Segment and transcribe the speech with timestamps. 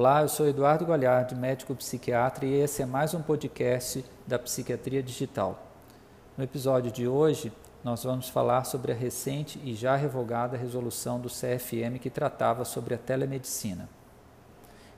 [0.00, 5.02] Olá, eu sou Eduardo Galhardi, médico psiquiatra, e esse é mais um podcast da Psiquiatria
[5.02, 5.62] Digital.
[6.38, 7.52] No episódio de hoje,
[7.84, 12.94] nós vamos falar sobre a recente e já revogada resolução do CFM que tratava sobre
[12.94, 13.90] a telemedicina.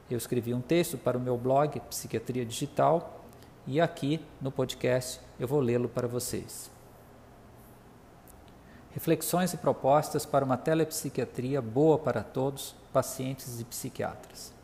[0.09, 3.24] Eu escrevi um texto para o meu blog Psiquiatria Digital
[3.66, 6.71] e aqui no podcast eu vou lê-lo para vocês.
[8.93, 14.62] Reflexões e propostas para uma telepsiquiatria boa para todos, pacientes e psiquiatras.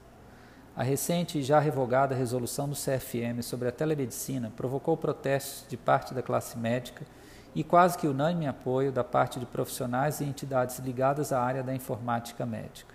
[0.78, 6.14] A recente e já revogada resolução do CFM sobre a telemedicina provocou protestos de parte
[6.14, 7.04] da classe médica
[7.52, 11.74] e quase que unânime apoio da parte de profissionais e entidades ligadas à área da
[11.74, 12.94] informática médica.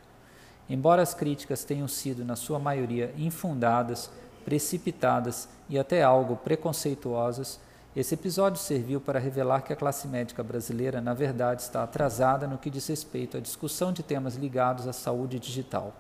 [0.70, 4.09] Embora as críticas tenham sido, na sua maioria, infundadas,
[4.45, 7.59] precipitadas e até algo preconceituosas,
[7.94, 12.58] esse episódio serviu para revelar que a classe médica brasileira, na verdade, está atrasada no
[12.58, 15.94] que diz respeito à discussão de temas ligados à saúde digital.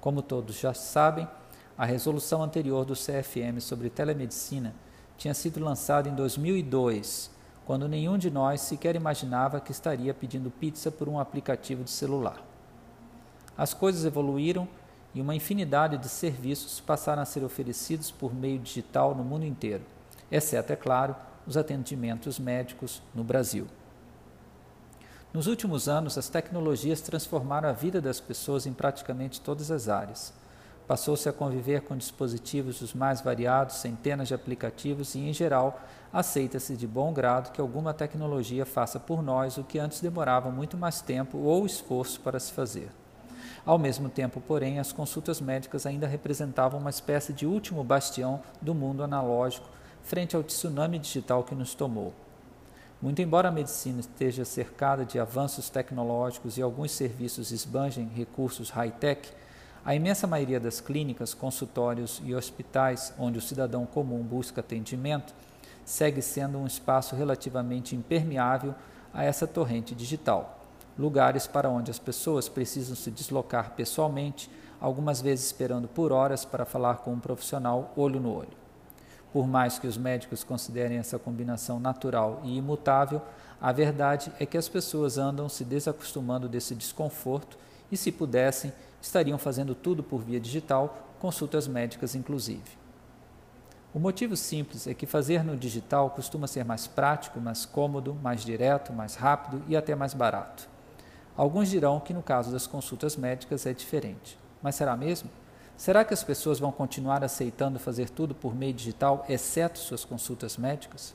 [0.00, 1.28] Como todos já sabem,
[1.76, 4.74] a resolução anterior do CFM sobre telemedicina
[5.16, 7.30] tinha sido lançada em 2002,
[7.66, 12.42] quando nenhum de nós sequer imaginava que estaria pedindo pizza por um aplicativo de celular.
[13.56, 14.68] As coisas evoluíram
[15.14, 19.82] e uma infinidade de serviços passaram a ser oferecidos por meio digital no mundo inteiro,
[20.30, 23.66] exceto, é claro, os atendimentos médicos no Brasil.
[25.38, 30.32] Nos últimos anos, as tecnologias transformaram a vida das pessoas em praticamente todas as áreas.
[30.84, 35.80] Passou-se a conviver com dispositivos dos mais variados, centenas de aplicativos e, em geral,
[36.12, 40.76] aceita-se de bom grado que alguma tecnologia faça por nós o que antes demorava muito
[40.76, 42.90] mais tempo ou esforço para se fazer.
[43.64, 48.74] Ao mesmo tempo, porém, as consultas médicas ainda representavam uma espécie de último bastião do
[48.74, 49.68] mundo analógico
[50.02, 52.12] frente ao tsunami digital que nos tomou.
[53.00, 59.30] Muito embora a medicina esteja cercada de avanços tecnológicos e alguns serviços esbanjem recursos high-tech,
[59.84, 65.32] a imensa maioria das clínicas, consultórios e hospitais onde o cidadão comum busca atendimento
[65.84, 68.74] segue sendo um espaço relativamente impermeável
[69.14, 70.66] a essa torrente digital.
[70.98, 76.66] Lugares para onde as pessoas precisam se deslocar pessoalmente, algumas vezes esperando por horas para
[76.66, 78.67] falar com um profissional olho no olho.
[79.32, 83.20] Por mais que os médicos considerem essa combinação natural e imutável,
[83.60, 87.58] a verdade é que as pessoas andam se desacostumando desse desconforto
[87.90, 92.78] e, se pudessem, estariam fazendo tudo por via digital, consultas médicas inclusive.
[93.92, 98.44] O motivo simples é que fazer no digital costuma ser mais prático, mais cômodo, mais
[98.44, 100.68] direto, mais rápido e até mais barato.
[101.36, 104.38] Alguns dirão que no caso das consultas médicas é diferente.
[104.62, 105.30] Mas será mesmo?
[105.78, 110.56] Será que as pessoas vão continuar aceitando fazer tudo por meio digital, exceto suas consultas
[110.56, 111.14] médicas?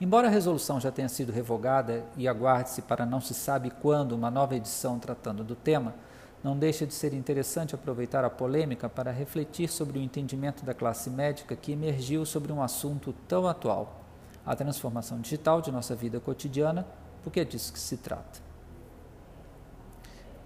[0.00, 4.28] Embora a resolução já tenha sido revogada e aguarde-se para não se sabe quando uma
[4.28, 5.94] nova edição tratando do tema,
[6.42, 11.08] não deixa de ser interessante aproveitar a polêmica para refletir sobre o entendimento da classe
[11.08, 14.00] médica que emergiu sobre um assunto tão atual,
[14.44, 16.84] a transformação digital de nossa vida cotidiana,
[17.22, 18.40] porque é disso que se trata.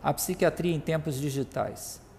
[0.02, 2.09] A psiquiatria em tempos digitais.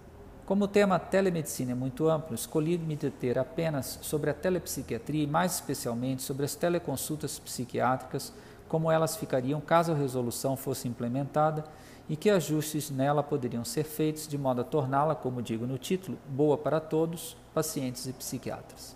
[0.51, 5.25] Como o tema telemedicina é muito amplo, escolhi me deter apenas sobre a telepsiquiatria e
[5.25, 8.34] mais especialmente sobre as teleconsultas psiquiátricas,
[8.67, 11.63] como elas ficariam caso a resolução fosse implementada
[12.09, 16.17] e que ajustes nela poderiam ser feitos de modo a torná-la, como digo no título,
[16.28, 18.94] boa para todos, pacientes e psiquiatras.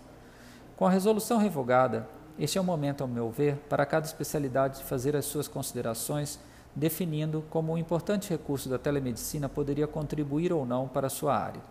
[0.76, 2.06] Com a resolução revogada,
[2.38, 6.38] este é o momento, ao meu ver, para cada especialidade fazer as suas considerações
[6.76, 11.62] definindo como um importante recurso da telemedicina poderia contribuir ou não para sua área.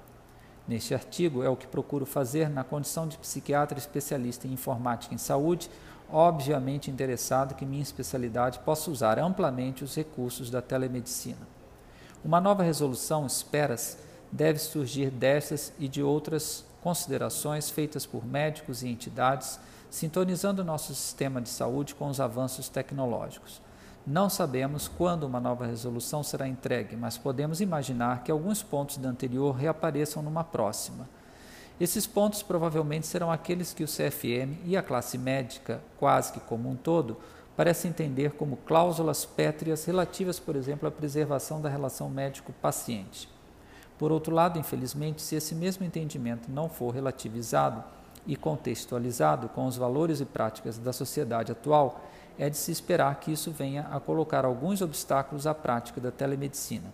[0.67, 5.19] Neste artigo é o que procuro fazer na condição de psiquiatra especialista em informática em
[5.19, 5.69] saúde,
[6.11, 11.47] obviamente interessado que minha especialidade possa usar amplamente os recursos da telemedicina.
[12.23, 13.97] Uma nova resolução, espera-se,
[14.31, 19.59] deve surgir dessas e de outras considerações feitas por médicos e entidades,
[19.91, 23.61] sintonizando nosso sistema de saúde com os avanços tecnológicos.
[24.07, 29.09] Não sabemos quando uma nova resolução será entregue, mas podemos imaginar que alguns pontos da
[29.09, 31.09] anterior reapareçam numa próxima.
[31.79, 36.69] Esses pontos provavelmente serão aqueles que o CFM e a classe médica, quase que como
[36.69, 37.17] um todo,
[37.57, 43.27] parecem entender como cláusulas pétreas relativas, por exemplo, à preservação da relação médico-paciente.
[43.97, 47.83] Por outro lado, infelizmente, se esse mesmo entendimento não for relativizado
[48.27, 52.01] e contextualizado com os valores e práticas da sociedade atual,
[52.37, 56.93] é de se esperar que isso venha a colocar alguns obstáculos à prática da telemedicina.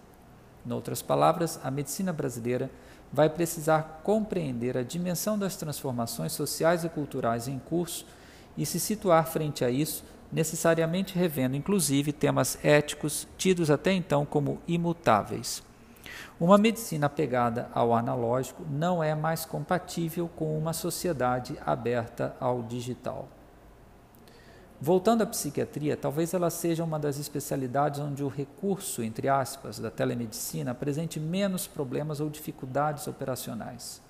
[0.65, 2.69] Em outras palavras, a medicina brasileira
[3.11, 8.05] vai precisar compreender a dimensão das transformações sociais e culturais em curso
[8.57, 14.61] e se situar frente a isso, necessariamente revendo inclusive temas éticos tidos até então como
[14.67, 15.61] imutáveis.
[16.39, 23.27] Uma medicina apegada ao analógico não é mais compatível com uma sociedade aberta ao digital.
[24.83, 29.91] Voltando à psiquiatria, talvez ela seja uma das especialidades onde o recurso, entre aspas, da
[29.91, 34.01] telemedicina apresente menos problemas ou dificuldades operacionais.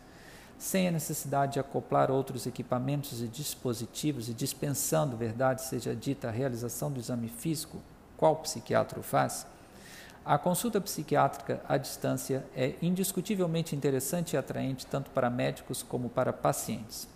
[0.57, 6.31] Sem a necessidade de acoplar outros equipamentos e dispositivos e dispensando, verdade seja dita, a
[6.31, 7.81] realização do exame físico,
[8.15, 9.45] qual psiquiatra o faz,
[10.23, 16.31] a consulta psiquiátrica à distância é indiscutivelmente interessante e atraente tanto para médicos como para
[16.31, 17.10] pacientes.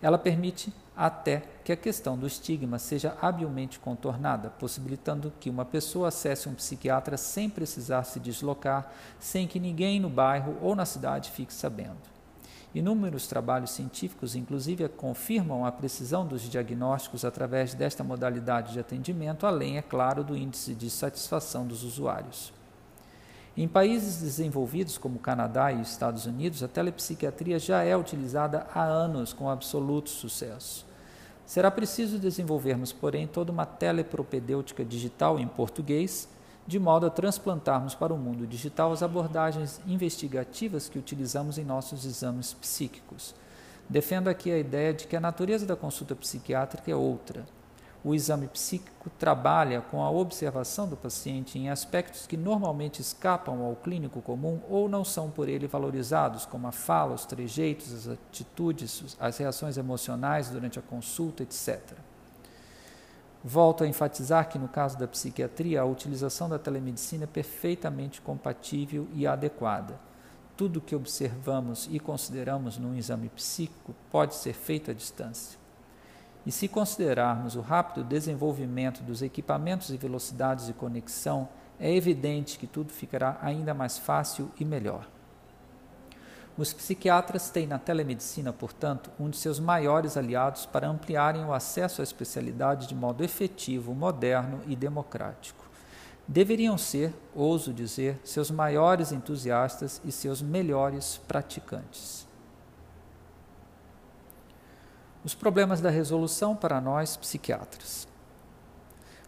[0.00, 6.08] Ela permite até que a questão do estigma seja habilmente contornada, possibilitando que uma pessoa
[6.08, 8.90] acesse um psiquiatra sem precisar se deslocar,
[9.20, 12.16] sem que ninguém no bairro ou na cidade fique sabendo.
[12.74, 19.78] Inúmeros trabalhos científicos, inclusive, confirmam a precisão dos diagnósticos através desta modalidade de atendimento, além,
[19.78, 22.52] é claro, do índice de satisfação dos usuários.
[23.56, 29.32] Em países desenvolvidos como Canadá e Estados Unidos, a telepsiquiatria já é utilizada há anos
[29.32, 30.84] com absoluto sucesso.
[31.46, 36.28] Será preciso desenvolvermos, porém, toda uma telepropedêutica digital em português,
[36.66, 42.04] de modo a transplantarmos para o mundo digital as abordagens investigativas que utilizamos em nossos
[42.04, 43.34] exames psíquicos.
[43.88, 47.46] Defendo aqui a ideia de que a natureza da consulta psiquiátrica é outra
[48.06, 53.74] o exame psíquico trabalha com a observação do paciente em aspectos que normalmente escapam ao
[53.74, 59.16] clínico comum ou não são por ele valorizados, como a fala, os trejeitos, as atitudes,
[59.18, 61.80] as reações emocionais durante a consulta, etc.
[63.42, 69.08] Volto a enfatizar que, no caso da psiquiatria, a utilização da telemedicina é perfeitamente compatível
[69.14, 69.98] e adequada.
[70.56, 75.65] Tudo o que observamos e consideramos num exame psíquico pode ser feito à distância.
[76.46, 81.48] E se considerarmos o rápido desenvolvimento dos equipamentos e velocidades de conexão,
[81.78, 85.08] é evidente que tudo ficará ainda mais fácil e melhor.
[86.56, 92.00] Os psiquiatras têm na telemedicina, portanto, um de seus maiores aliados para ampliarem o acesso
[92.00, 95.66] à especialidade de modo efetivo, moderno e democrático.
[96.26, 102.26] Deveriam ser, ouso dizer, seus maiores entusiastas e seus melhores praticantes.
[105.26, 108.06] Os problemas da resolução para nós psiquiatras.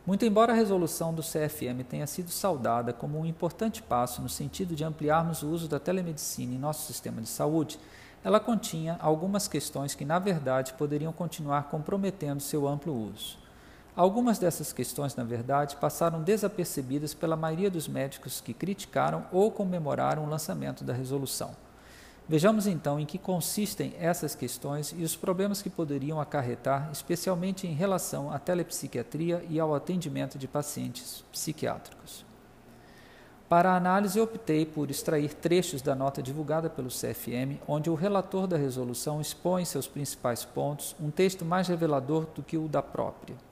[0.07, 4.77] Muito embora a resolução do CFM tenha sido saudada como um importante passo no sentido
[4.77, 7.81] de ampliarmos o uso da telemedicina em nosso sistema de saúde,
[8.23, 13.37] ela continha algumas questões que, na verdade, poderiam continuar comprometendo seu amplo uso.
[13.97, 20.25] Algumas dessas questões, na verdade, passaram desapercebidas pela maioria dos médicos que criticaram ou comemoraram
[20.25, 21.57] o lançamento da resolução.
[22.29, 27.73] Vejamos então em que consistem essas questões e os problemas que poderiam acarretar, especialmente em
[27.73, 32.27] relação à telepsiquiatria e ao atendimento de pacientes psiquiátricos.
[33.49, 38.47] Para a análise, optei por extrair trechos da nota divulgada pelo CFM, onde o relator
[38.47, 43.48] da resolução expõe seus principais pontos, um texto mais revelador do que o da própria.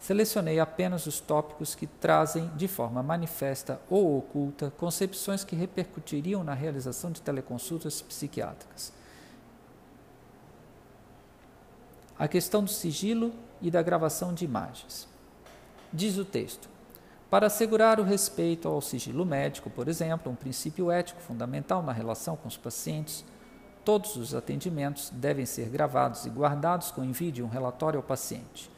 [0.00, 6.54] Selecionei apenas os tópicos que trazem, de forma manifesta ou oculta, concepções que repercutiriam na
[6.54, 8.94] realização de teleconsultas psiquiátricas.
[12.18, 13.30] A questão do sigilo
[13.60, 15.06] e da gravação de imagens.
[15.92, 16.66] Diz o texto:
[17.28, 22.36] para assegurar o respeito ao sigilo médico, por exemplo, um princípio ético fundamental na relação
[22.36, 23.22] com os pacientes,
[23.84, 28.70] todos os atendimentos devem ser gravados e guardados com envio de um relatório ao paciente.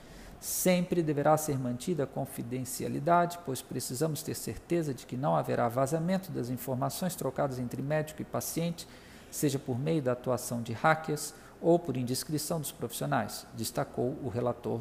[0.43, 6.33] Sempre deverá ser mantida a confidencialidade, pois precisamos ter certeza de que não haverá vazamento
[6.33, 8.89] das informações trocadas entre médico e paciente,
[9.31, 14.81] seja por meio da atuação de hackers ou por indiscrição dos profissionais, destacou o relator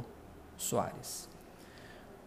[0.57, 1.29] Soares.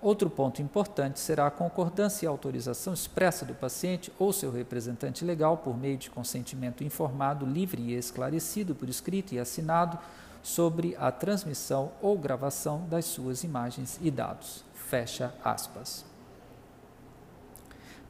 [0.01, 5.57] Outro ponto importante será a concordância e autorização expressa do paciente ou seu representante legal
[5.57, 9.99] por meio de consentimento informado, livre e esclarecido por escrito e assinado
[10.45, 14.63] sobre a transmissão ou gravação das suas imagens e dados.
[14.75, 16.05] Fecha aspas.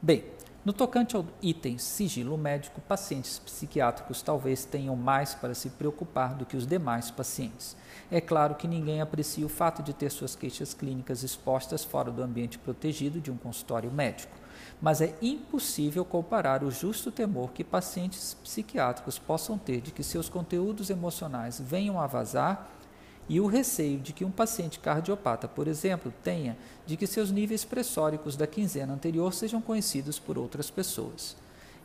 [0.01, 0.25] Bem,
[0.65, 6.45] no tocante ao item sigilo médico, pacientes psiquiátricos talvez tenham mais para se preocupar do
[6.45, 7.77] que os demais pacientes.
[8.11, 12.21] É claro que ninguém aprecia o fato de ter suas queixas clínicas expostas fora do
[12.21, 14.44] ambiente protegido de um consultório médico
[14.85, 20.29] mas é impossível comparar o justo temor que pacientes psiquiátricos possam ter de que seus
[20.29, 22.69] conteúdos emocionais venham a vazar
[23.27, 27.65] e o receio de que um paciente cardiopata, por exemplo, tenha de que seus níveis
[27.65, 31.35] pressóricos da quinzena anterior sejam conhecidos por outras pessoas.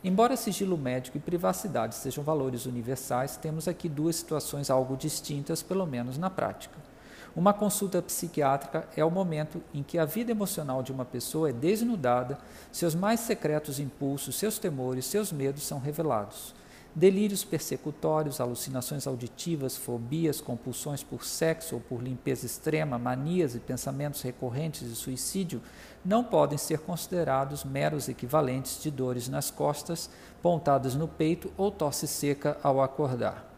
[0.03, 5.87] Embora sigilo médico e privacidade sejam valores universais, temos aqui duas situações algo distintas, pelo
[5.87, 6.90] menos na prática.
[7.33, 11.53] Uma consulta psiquiátrica é o momento em que a vida emocional de uma pessoa é
[11.53, 12.37] desnudada,
[12.73, 16.53] seus mais secretos impulsos, seus temores, seus medos são revelados.
[16.93, 24.21] Delírios persecutórios, alucinações auditivas, fobias, compulsões por sexo ou por limpeza extrema, manias e pensamentos
[24.21, 25.61] recorrentes de suicídio
[26.03, 30.09] não podem ser considerados meros equivalentes de dores nas costas,
[30.41, 33.50] pontadas no peito ou tosse seca ao acordar.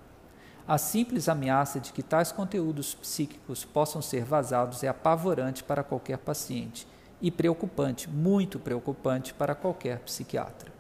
[0.65, 6.17] A simples ameaça de que tais conteúdos psíquicos possam ser vazados é apavorante para qualquer
[6.17, 6.87] paciente
[7.21, 10.71] e preocupante, muito preocupante para qualquer psiquiatra.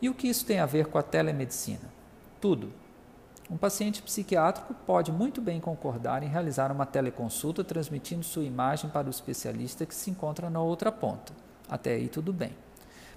[0.00, 1.92] E o que isso tem a ver com a telemedicina?
[2.40, 2.72] Tudo.
[3.50, 9.06] Um paciente psiquiátrico pode muito bem concordar em realizar uma teleconsulta transmitindo sua imagem para
[9.06, 11.32] o especialista que se encontra na outra ponta.
[11.68, 12.52] Até aí tudo bem.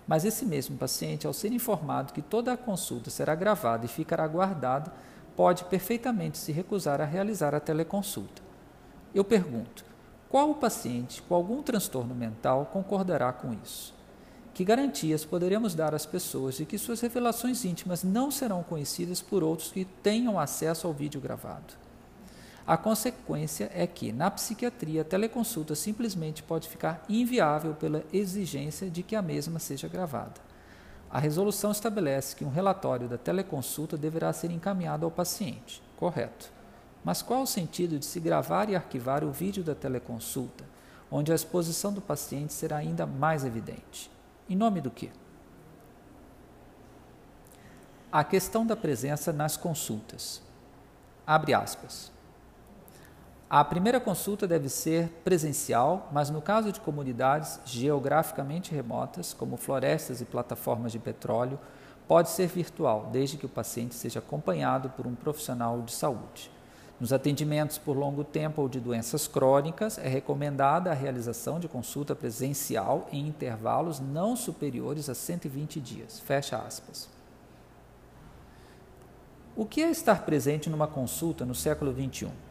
[0.08, 4.26] Mas esse mesmo paciente, ao ser informado que toda a consulta será gravada e ficará
[4.26, 4.94] guardada,
[5.36, 8.42] pode perfeitamente se recusar a realizar a teleconsulta.
[9.14, 9.84] Eu pergunto:
[10.30, 13.94] qual paciente com algum transtorno mental concordará com isso?
[14.54, 19.44] Que garantias poderemos dar às pessoas de que suas revelações íntimas não serão conhecidas por
[19.44, 21.87] outros que tenham acesso ao vídeo gravado?
[22.68, 29.02] A consequência é que, na psiquiatria, a teleconsulta simplesmente pode ficar inviável pela exigência de
[29.02, 30.42] que a mesma seja gravada.
[31.10, 35.82] A resolução estabelece que um relatório da teleconsulta deverá ser encaminhado ao paciente.
[35.96, 36.52] Correto.
[37.06, 40.66] Mas qual o sentido de se gravar e arquivar o vídeo da teleconsulta,
[41.10, 44.12] onde a exposição do paciente será ainda mais evidente?
[44.50, 45.10] Em nome do quê?
[48.12, 50.42] A questão da presença nas consultas.
[51.26, 52.17] Abre aspas.
[53.50, 60.20] A primeira consulta deve ser presencial, mas no caso de comunidades geograficamente remotas, como florestas
[60.20, 61.58] e plataformas de petróleo,
[62.10, 66.52] pode ser virtual, desde que o paciente seja acompanhado por um profissional de saúde.
[67.00, 72.14] Nos atendimentos por longo tempo ou de doenças crônicas, é recomendada a realização de consulta
[72.14, 76.20] presencial em intervalos não superiores a 120 dias.
[76.20, 77.08] Fecha aspas.
[79.56, 82.47] O que é estar presente numa consulta no século XXI?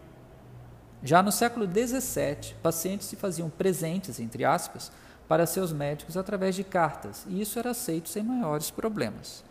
[1.07, 4.91] Já no século XVII, pacientes se faziam presentes, entre aspas,
[5.29, 9.45] para seus médicos através de cartas, e isso era aceito sem maiores problemas.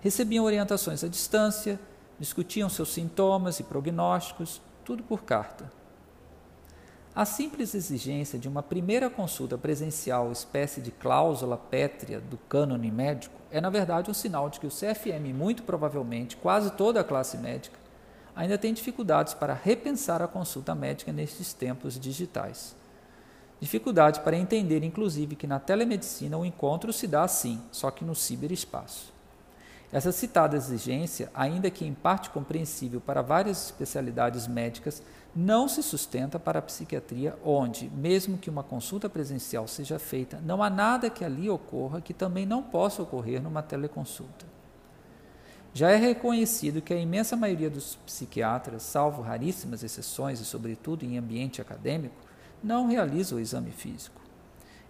[0.00, 1.76] Recebiam orientações à distância,
[2.20, 5.72] discutiam seus sintomas e prognósticos, tudo por carta.
[7.12, 13.40] A simples exigência de uma primeira consulta presencial, espécie de cláusula pétrea do cânone médico,
[13.50, 17.36] é na verdade um sinal de que o CFM, muito provavelmente quase toda a classe
[17.38, 17.81] médica,
[18.34, 22.74] ainda tem dificuldades para repensar a consulta médica nestes tempos digitais.
[23.60, 28.14] Dificuldade para entender, inclusive, que na telemedicina o encontro se dá assim, só que no
[28.14, 29.12] ciberespaço.
[29.92, 35.02] Essa citada exigência, ainda que em parte compreensível para várias especialidades médicas,
[35.36, 40.62] não se sustenta para a psiquiatria, onde, mesmo que uma consulta presencial seja feita, não
[40.62, 44.46] há nada que ali ocorra que também não possa ocorrer numa teleconsulta.
[45.74, 51.16] Já é reconhecido que a imensa maioria dos psiquiatras, salvo raríssimas exceções e, sobretudo, em
[51.16, 52.14] ambiente acadêmico,
[52.62, 54.20] não realiza o exame físico.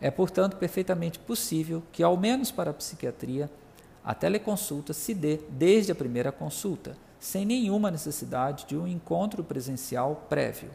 [0.00, 3.48] É, portanto, perfeitamente possível que, ao menos para a psiquiatria,
[4.04, 10.26] a teleconsulta se dê desde a primeira consulta, sem nenhuma necessidade de um encontro presencial
[10.28, 10.70] prévio.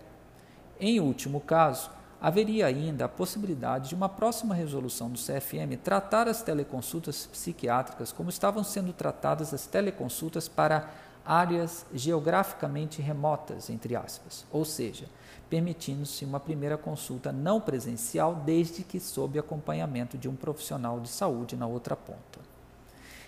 [0.79, 6.41] Em último caso, haveria ainda a possibilidade de uma próxima resolução do CFM tratar as
[6.41, 10.89] teleconsultas psiquiátricas como estavam sendo tratadas as teleconsultas para
[11.25, 15.05] áreas geograficamente remotas, entre aspas, ou seja,
[15.49, 21.55] permitindo-se uma primeira consulta não presencial desde que sob acompanhamento de um profissional de saúde
[21.55, 22.46] na outra ponta.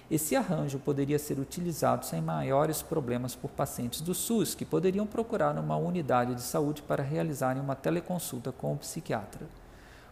[0.10, 5.56] Esse arranjo poderia ser utilizado sem maiores problemas por pacientes do SUS, que poderiam procurar
[5.60, 9.46] uma unidade de saúde para realizarem uma teleconsulta com o psiquiatra.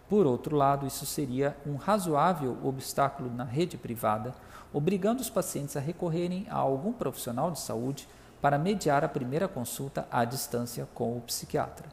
[0.08, 4.36] Por outro lado, isso seria um razoável obstáculo na rede privada,
[4.72, 8.08] obrigando os pacientes a recorrerem a algum profissional de saúde
[8.40, 11.88] para mediar a primeira consulta à distância com o psiquiatra.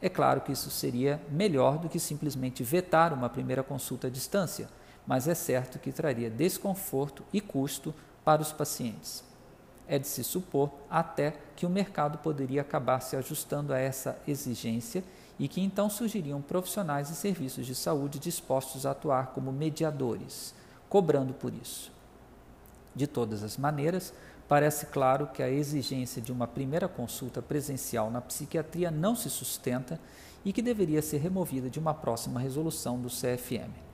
[0.00, 4.68] É claro que isso seria melhor do que simplesmente vetar uma primeira consulta à distância
[5.06, 7.94] mas é certo que traria desconforto e custo
[8.24, 9.24] para os pacientes.
[9.88, 15.02] É de se supor até que o mercado poderia acabar se ajustando a essa exigência
[15.38, 20.54] e que então surgiriam profissionais e serviços de saúde dispostos a atuar como mediadores,
[20.88, 21.90] cobrando por isso.
[22.94, 24.12] De todas as maneiras,
[24.48, 29.98] parece claro que a exigência de uma primeira consulta presencial na psiquiatria não se sustenta
[30.44, 33.91] e que deveria ser removida de uma próxima resolução do CFM.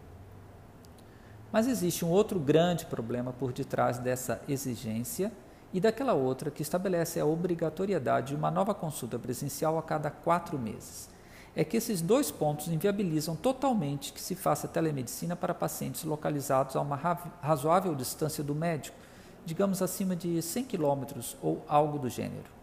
[1.51, 5.33] Mas existe um outro grande problema por detrás dessa exigência
[5.73, 10.59] e daquela outra que estabelece a obrigatoriedade de uma nova consulta presencial a cada quatro
[10.59, 11.09] meses.
[11.57, 16.81] É que esses dois pontos inviabilizam totalmente que se faça telemedicina para pacientes localizados a
[16.81, 16.97] uma
[17.41, 18.97] razoável distância do médico,
[19.45, 22.59] digamos acima de 100 quilômetros ou algo do gênero.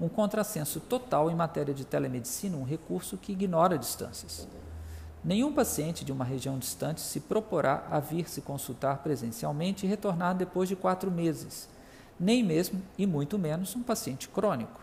[0.00, 4.46] Um contrassenso total em matéria de telemedicina, um recurso que ignora distâncias.
[5.24, 10.34] Nenhum paciente de uma região distante se proporá a vir se consultar presencialmente e retornar
[10.34, 11.68] depois de quatro meses
[12.18, 14.80] nem mesmo e muito menos um paciente crônico.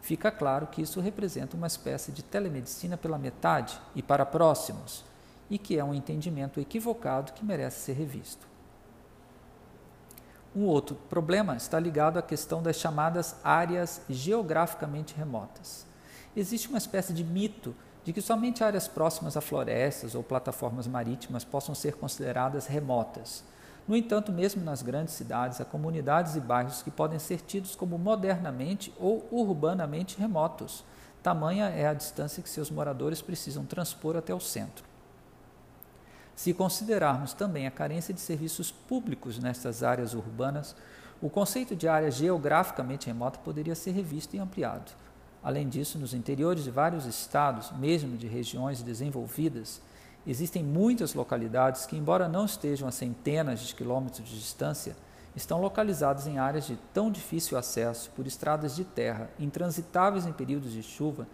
[0.00, 5.04] Fica claro que isso representa uma espécie de telemedicina pela metade e para próximos,
[5.48, 8.46] e que é um entendimento equivocado que merece ser revisto.
[10.54, 15.86] Um outro problema está ligado à questão das chamadas áreas geograficamente remotas.
[16.36, 17.74] Existe uma espécie de mito
[18.04, 23.42] de que somente áreas próximas a florestas ou plataformas marítimas possam ser consideradas remotas
[23.86, 27.98] no entanto, mesmo nas grandes cidades, há comunidades e bairros que podem ser tidos como
[27.98, 30.84] modernamente ou urbanamente remotos.
[31.22, 34.84] Tamanha é a distância que seus moradores precisam transpor até o centro.
[36.34, 40.74] Se considerarmos também a carência de serviços públicos nestas áreas urbanas,
[41.20, 44.92] o conceito de área geograficamente remota poderia ser revisto e ampliado.
[45.44, 49.80] Além disso, nos interiores de vários estados, mesmo de regiões desenvolvidas,
[50.26, 54.96] Existem muitas localidades que, embora não estejam a centenas de quilômetros de distância,
[55.36, 60.72] estão localizadas em áreas de tão difícil acesso por estradas de terra, intransitáveis em períodos
[60.72, 61.26] de chuva,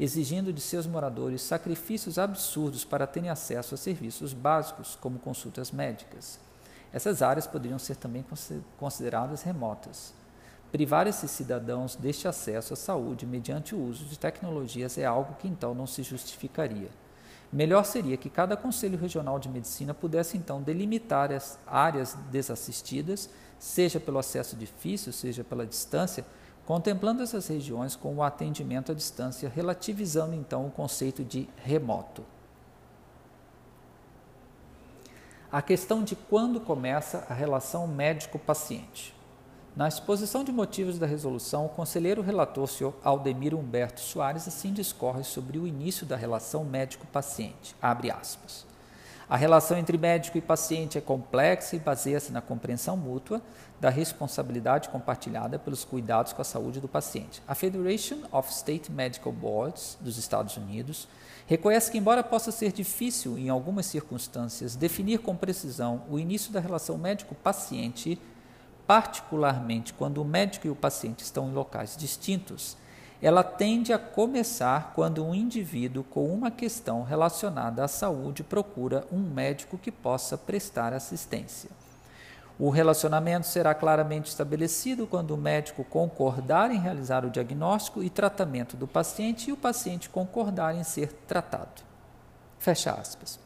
[0.00, 6.40] exigindo de seus moradores sacrifícios absurdos para terem acesso a serviços básicos, como consultas médicas.
[6.92, 8.24] Essas áreas poderiam ser também
[8.76, 10.12] consideradas remotas.
[10.72, 15.46] Privar esses cidadãos deste acesso à saúde mediante o uso de tecnologias é algo que
[15.46, 16.88] então não se justificaria.
[17.52, 24.00] Melhor seria que cada Conselho Regional de Medicina pudesse então delimitar as áreas desassistidas, seja
[24.00, 26.24] pelo acesso difícil, seja pela distância,
[26.64, 32.24] contemplando essas regiões com o atendimento à distância, relativizando então o conceito de remoto.
[35.50, 39.14] A questão de quando começa a relação médico-paciente.
[39.74, 45.24] Na exposição de motivos da resolução, o conselheiro relator, senhor Aldemiro Humberto Soares, assim discorre
[45.24, 47.74] sobre o início da relação médico-paciente.
[47.80, 53.40] A relação entre médico e paciente é complexa e baseia-se na compreensão mútua
[53.80, 57.42] da responsabilidade compartilhada pelos cuidados com a saúde do paciente.
[57.48, 61.08] A Federation of State Medical Boards dos Estados Unidos
[61.46, 66.60] reconhece que, embora possa ser difícil, em algumas circunstâncias, definir com precisão o início da
[66.60, 68.20] relação médico-paciente,
[68.86, 72.76] particularmente quando o médico e o paciente estão em locais distintos,
[73.22, 79.20] ela tende a começar quando um indivíduo com uma questão relacionada à saúde procura um
[79.20, 81.70] médico que possa prestar assistência.
[82.58, 88.76] O relacionamento será claramente estabelecido quando o médico concordar em realizar o diagnóstico e tratamento
[88.76, 91.82] do paciente e o paciente concordar em ser tratado.
[92.58, 93.38] Fecha aspas.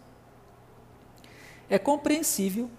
[1.68, 2.70] É compreensível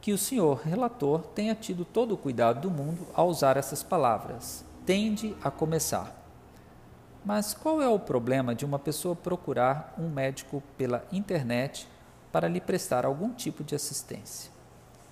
[0.00, 4.64] que o senhor relator tenha tido todo o cuidado do mundo ao usar essas palavras.
[4.86, 6.16] Tende a começar.
[7.24, 11.86] Mas qual é o problema de uma pessoa procurar um médico pela internet
[12.32, 14.50] para lhe prestar algum tipo de assistência?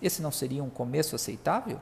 [0.01, 1.79] Esse não seria um começo aceitável?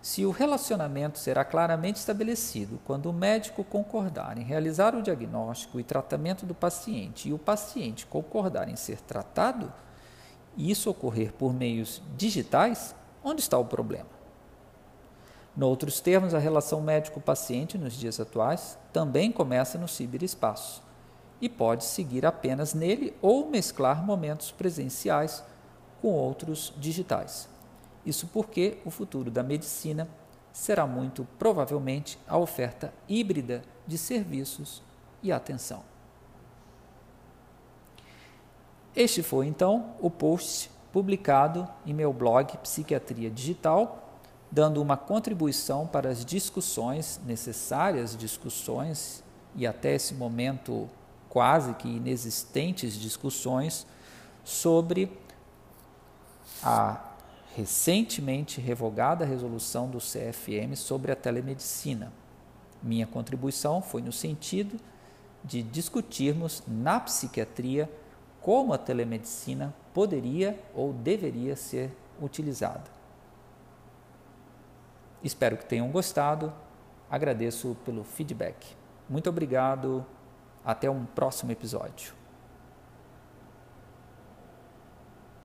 [0.00, 5.84] Se o relacionamento será claramente estabelecido quando o médico concordar em realizar o diagnóstico e
[5.84, 9.70] tratamento do paciente e o paciente concordar em ser tratado,
[10.56, 14.08] e isso ocorrer por meios digitais, onde está o problema?
[15.56, 20.82] Noutros termos, a relação médico-paciente nos dias atuais também começa no ciberespaço
[21.40, 25.42] e pode seguir apenas nele ou mesclar momentos presenciais
[26.00, 27.48] com outros digitais.
[28.04, 30.08] Isso porque o futuro da medicina
[30.52, 34.82] será muito provavelmente a oferta híbrida de serviços
[35.22, 35.82] e atenção.
[38.94, 44.18] Este foi então o post publicado em meu blog Psiquiatria Digital,
[44.50, 49.22] dando uma contribuição para as discussões, necessárias discussões,
[49.54, 50.88] e até esse momento
[51.28, 53.86] quase que inexistentes discussões
[54.44, 55.10] sobre
[56.62, 57.00] a
[57.54, 62.12] recentemente revogada resolução do CFM sobre a telemedicina.
[62.82, 64.76] Minha contribuição foi no sentido
[65.44, 67.88] de discutirmos na psiquiatria
[68.40, 72.84] como a telemedicina poderia ou deveria ser utilizada.
[75.22, 76.52] Espero que tenham gostado.
[77.10, 78.74] Agradeço pelo feedback.
[79.08, 80.04] Muito obrigado.
[80.64, 82.19] Até um próximo episódio.